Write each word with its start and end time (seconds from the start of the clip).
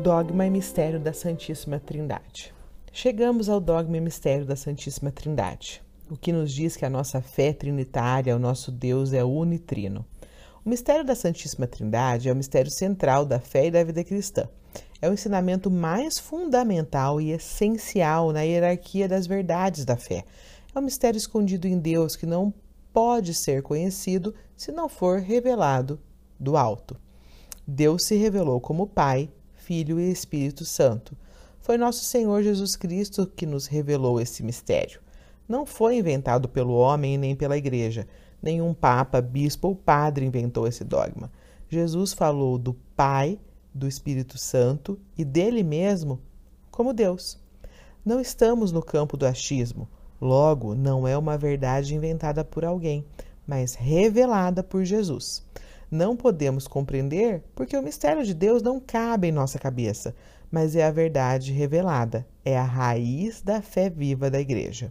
Dogma 0.00 0.46
e 0.46 0.50
mistério 0.50 0.98
da 0.98 1.12
Santíssima 1.12 1.78
Trindade. 1.78 2.52
Chegamos 2.92 3.48
ao 3.48 3.60
dogma 3.60 3.98
e 3.98 4.00
mistério 4.00 4.46
da 4.46 4.56
Santíssima 4.56 5.12
Trindade, 5.12 5.82
o 6.10 6.16
que 6.16 6.32
nos 6.32 6.50
diz 6.50 6.76
que 6.76 6.84
a 6.84 6.90
nossa 6.90 7.20
fé 7.20 7.52
trinitária, 7.52 8.34
o 8.34 8.38
nosso 8.38 8.72
Deus 8.72 9.12
é 9.12 9.22
unitrino. 9.22 10.04
O 10.64 10.70
mistério 10.70 11.04
da 11.04 11.14
Santíssima 11.14 11.66
Trindade 11.66 12.28
é 12.28 12.32
o 12.32 12.36
mistério 12.36 12.70
central 12.70 13.26
da 13.26 13.38
fé 13.38 13.66
e 13.66 13.70
da 13.70 13.84
vida 13.84 14.02
cristã. 14.02 14.48
É 15.00 15.08
o 15.08 15.12
ensinamento 15.12 15.70
mais 15.70 16.18
fundamental 16.18 17.20
e 17.20 17.30
essencial 17.30 18.32
na 18.32 18.40
hierarquia 18.40 19.06
das 19.06 19.26
verdades 19.26 19.84
da 19.84 19.96
fé. 19.96 20.24
É 20.74 20.78
um 20.78 20.82
mistério 20.82 21.18
escondido 21.18 21.68
em 21.68 21.78
Deus 21.78 22.16
que 22.16 22.26
não 22.26 22.52
pode 22.92 23.34
ser 23.34 23.62
conhecido 23.62 24.34
se 24.56 24.72
não 24.72 24.88
for 24.88 25.20
revelado 25.20 26.00
do 26.40 26.56
alto. 26.56 26.96
Deus 27.66 28.04
se 28.04 28.16
revelou 28.16 28.60
como 28.60 28.86
Pai, 28.86 29.30
Filho 29.62 30.00
e 30.00 30.10
Espírito 30.10 30.64
Santo. 30.64 31.16
Foi 31.60 31.78
nosso 31.78 32.04
Senhor 32.04 32.42
Jesus 32.42 32.74
Cristo 32.74 33.24
que 33.24 33.46
nos 33.46 33.68
revelou 33.68 34.20
esse 34.20 34.42
mistério. 34.42 35.00
Não 35.48 35.64
foi 35.64 35.98
inventado 35.98 36.48
pelo 36.48 36.74
homem 36.74 37.16
nem 37.16 37.36
pela 37.36 37.56
igreja. 37.56 38.08
Nenhum 38.42 38.74
papa, 38.74 39.20
bispo 39.20 39.68
ou 39.68 39.76
padre 39.76 40.26
inventou 40.26 40.66
esse 40.66 40.82
dogma. 40.82 41.30
Jesus 41.68 42.12
falou 42.12 42.58
do 42.58 42.74
Pai, 42.96 43.38
do 43.72 43.86
Espírito 43.86 44.36
Santo 44.36 44.98
e 45.16 45.24
dele 45.24 45.62
mesmo 45.62 46.20
como 46.68 46.92
Deus. 46.92 47.38
Não 48.04 48.20
estamos 48.20 48.72
no 48.72 48.82
campo 48.82 49.16
do 49.16 49.26
achismo. 49.26 49.88
Logo, 50.20 50.74
não 50.74 51.06
é 51.06 51.16
uma 51.16 51.38
verdade 51.38 51.94
inventada 51.94 52.44
por 52.44 52.64
alguém, 52.64 53.04
mas 53.46 53.76
revelada 53.76 54.60
por 54.60 54.84
Jesus. 54.84 55.44
Não 55.92 56.16
podemos 56.16 56.66
compreender 56.66 57.44
porque 57.54 57.76
o 57.76 57.82
mistério 57.82 58.24
de 58.24 58.32
Deus 58.32 58.62
não 58.62 58.80
cabe 58.80 59.28
em 59.28 59.30
nossa 59.30 59.58
cabeça, 59.58 60.14
mas 60.50 60.74
é 60.74 60.86
a 60.86 60.90
verdade 60.90 61.52
revelada, 61.52 62.26
é 62.42 62.56
a 62.56 62.64
raiz 62.64 63.42
da 63.42 63.60
fé 63.60 63.90
viva 63.90 64.30
da 64.30 64.40
Igreja. 64.40 64.90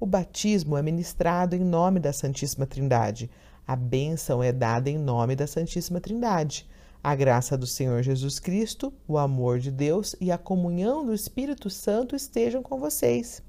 O 0.00 0.04
batismo 0.04 0.76
é 0.76 0.82
ministrado 0.82 1.54
em 1.54 1.60
nome 1.60 2.00
da 2.00 2.12
Santíssima 2.12 2.66
Trindade. 2.66 3.30
A 3.64 3.76
bênção 3.76 4.42
é 4.42 4.50
dada 4.50 4.90
em 4.90 4.98
nome 4.98 5.36
da 5.36 5.46
Santíssima 5.46 6.00
Trindade. 6.00 6.68
A 7.00 7.14
graça 7.14 7.56
do 7.56 7.64
Senhor 7.64 8.02
Jesus 8.02 8.40
Cristo, 8.40 8.92
o 9.06 9.16
amor 9.16 9.60
de 9.60 9.70
Deus 9.70 10.16
e 10.20 10.32
a 10.32 10.36
comunhão 10.36 11.06
do 11.06 11.14
Espírito 11.14 11.70
Santo 11.70 12.16
estejam 12.16 12.60
com 12.60 12.80
vocês. 12.80 13.40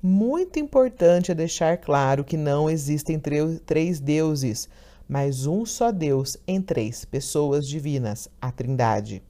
Muito 0.00 0.60
importante 0.60 1.32
é 1.32 1.34
deixar 1.34 1.78
claro 1.78 2.22
que 2.22 2.36
não 2.36 2.70
existem 2.70 3.20
três 3.66 3.98
deuses 3.98 4.68
mas 5.10 5.44
um 5.44 5.66
só 5.66 5.90
Deus 5.90 6.36
em 6.46 6.62
três 6.62 7.04
pessoas 7.04 7.66
divinas, 7.66 8.28
a 8.40 8.52
Trindade. 8.52 9.20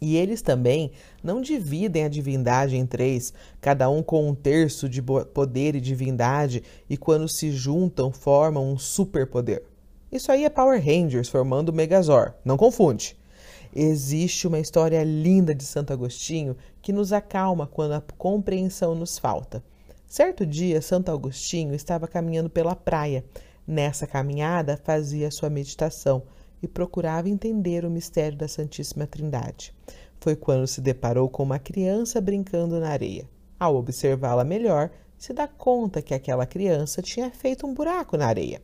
E 0.00 0.16
eles 0.16 0.42
também 0.42 0.92
não 1.24 1.40
dividem 1.40 2.04
a 2.04 2.08
divindade 2.08 2.76
em 2.76 2.86
três, 2.86 3.34
cada 3.60 3.90
um 3.90 4.00
com 4.00 4.28
um 4.28 4.32
terço 4.32 4.88
de 4.88 5.02
poder 5.02 5.74
e 5.74 5.80
divindade, 5.80 6.62
e 6.88 6.96
quando 6.96 7.26
se 7.26 7.50
juntam 7.50 8.12
formam 8.12 8.70
um 8.70 8.78
superpoder. 8.78 9.64
Isso 10.12 10.30
aí 10.30 10.44
é 10.44 10.48
Power 10.48 10.80
Rangers 10.80 11.28
formando 11.28 11.70
o 11.70 11.72
Megazord, 11.72 12.34
não 12.44 12.56
confunde. 12.56 13.16
Existe 13.74 14.46
uma 14.46 14.60
história 14.60 15.02
linda 15.02 15.52
de 15.52 15.64
Santo 15.64 15.92
Agostinho 15.92 16.56
que 16.80 16.92
nos 16.92 17.12
acalma 17.12 17.66
quando 17.66 17.94
a 17.94 18.04
compreensão 18.16 18.94
nos 18.94 19.18
falta. 19.18 19.64
Certo 20.06 20.46
dia, 20.46 20.80
Santo 20.80 21.10
Agostinho 21.10 21.74
estava 21.74 22.06
caminhando 22.06 22.48
pela 22.48 22.76
praia 22.76 23.24
Nessa 23.66 24.06
caminhada, 24.06 24.76
fazia 24.76 25.28
sua 25.28 25.50
meditação 25.50 26.22
e 26.62 26.68
procurava 26.68 27.28
entender 27.28 27.84
o 27.84 27.90
mistério 27.90 28.38
da 28.38 28.46
Santíssima 28.46 29.08
Trindade. 29.08 29.74
Foi 30.20 30.36
quando 30.36 30.68
se 30.68 30.80
deparou 30.80 31.28
com 31.28 31.42
uma 31.42 31.58
criança 31.58 32.20
brincando 32.20 32.78
na 32.78 32.90
areia. 32.90 33.28
Ao 33.58 33.74
observá-la 33.74 34.44
melhor, 34.44 34.90
se 35.18 35.32
dá 35.32 35.48
conta 35.48 36.00
que 36.00 36.14
aquela 36.14 36.46
criança 36.46 37.02
tinha 37.02 37.28
feito 37.32 37.66
um 37.66 37.74
buraco 37.74 38.16
na 38.16 38.26
areia. 38.26 38.62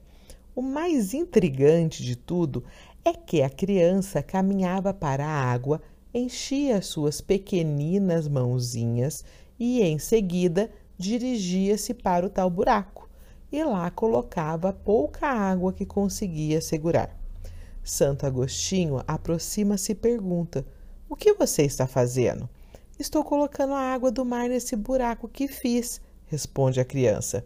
O 0.54 0.62
mais 0.62 1.14
intrigante 1.14 2.04
de 2.04 2.14
tudo 2.14 2.62
é 3.04 3.12
que 3.12 3.42
a 3.42 3.50
criança 3.50 4.22
caminhava 4.22 4.94
para 4.94 5.26
a 5.26 5.52
água, 5.52 5.82
enchia 6.14 6.80
suas 6.80 7.20
pequeninas 7.20 8.28
mãozinhas 8.28 9.24
e, 9.58 9.82
em 9.82 9.98
seguida, 9.98 10.70
dirigia-se 10.96 11.92
para 11.92 12.24
o 12.24 12.30
tal 12.30 12.48
buraco 12.48 13.10
e 13.52 13.62
lá 13.62 13.90
colocava 13.90 14.72
pouca 14.72 15.26
água 15.28 15.72
que 15.72 15.84
conseguia 15.84 16.60
segurar. 16.60 17.14
Santo 17.84 18.24
Agostinho 18.24 19.02
aproxima-se 19.06 19.92
e 19.92 19.94
pergunta: 19.94 20.64
O 21.08 21.14
que 21.14 21.34
você 21.34 21.62
está 21.62 21.86
fazendo? 21.86 22.48
Estou 22.98 23.22
colocando 23.22 23.74
a 23.74 23.92
água 23.92 24.10
do 24.10 24.24
mar 24.24 24.48
nesse 24.48 24.74
buraco 24.74 25.28
que 25.28 25.48
fiz, 25.48 26.00
responde 26.26 26.80
a 26.80 26.84
criança. 26.84 27.44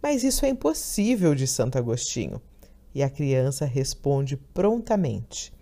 Mas 0.00 0.22
isso 0.22 0.46
é 0.46 0.48
impossível, 0.48 1.34
de 1.34 1.46
Santo 1.46 1.76
Agostinho. 1.76 2.40
E 2.94 3.02
a 3.02 3.10
criança 3.10 3.64
responde 3.64 4.36
prontamente: 4.36 5.52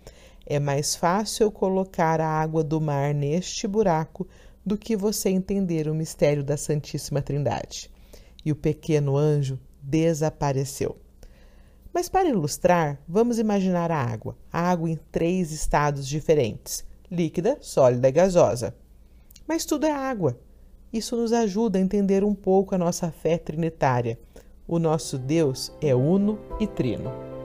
É 0.45 0.59
mais 0.59 0.95
fácil 0.95 1.49
colocar 1.49 2.21
a 2.21 2.27
água 2.27 2.63
do 2.63 2.79
mar 2.79 3.15
neste 3.15 3.67
buraco 3.67 4.27
do 4.65 4.77
que 4.77 4.95
você 4.95 5.29
entender 5.29 5.87
o 5.87 5.95
mistério 5.95 6.43
da 6.43 6.57
Santíssima 6.57 7.21
Trindade. 7.21 7.89
E 8.45 8.51
o 8.51 8.55
pequeno 8.55 9.15
anjo 9.17 9.57
desapareceu. 9.87 10.97
Mas 11.93 12.09
para 12.09 12.29
ilustrar, 12.29 12.99
vamos 13.07 13.39
imaginar 13.39 13.89
a 13.89 14.03
água. 14.03 14.37
A 14.51 14.69
água 14.69 14.89
em 14.89 14.99
três 15.11 15.51
estados 15.51 16.07
diferentes: 16.07 16.85
líquida, 17.09 17.57
sólida 17.61 18.09
e 18.09 18.11
gasosa. 18.11 18.75
Mas 19.47 19.65
tudo 19.65 19.85
é 19.85 19.91
água. 19.91 20.37
Isso 20.91 21.15
nos 21.15 21.31
ajuda 21.31 21.79
a 21.79 21.81
entender 21.81 22.23
um 22.23 22.35
pouco 22.35 22.75
a 22.75 22.77
nossa 22.77 23.09
fé 23.11 23.37
trinitária. 23.37 24.19
O 24.67 24.77
nosso 24.77 25.17
Deus 25.17 25.71
é 25.81 25.95
uno 25.95 26.37
e 26.59 26.67
trino. 26.67 27.36